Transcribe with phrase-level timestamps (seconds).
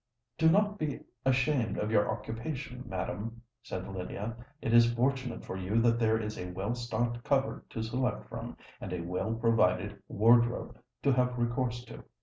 [0.39, 4.35] "Do not be ashamed of your occupation, madam," said Lydia.
[4.59, 8.57] "It is fortunate for you that there is a well stocked cupboard to select from,
[8.79, 12.03] and a well provided wardrobe to have recourse to.